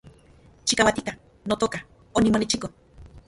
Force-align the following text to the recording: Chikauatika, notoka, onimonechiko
Chikauatika, 0.65 1.11
notoka, 1.47 1.79
onimonechiko 2.17 2.67